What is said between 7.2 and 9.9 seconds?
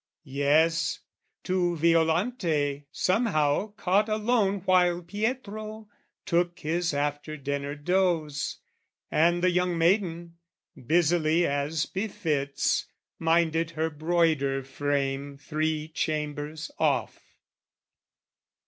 dinner doze, And the young